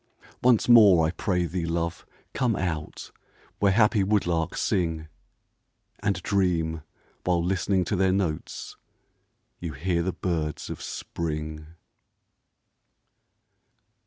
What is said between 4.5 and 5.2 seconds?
sing,